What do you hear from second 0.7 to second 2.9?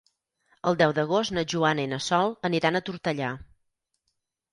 deu d'agost na Joana i na Sol aniran a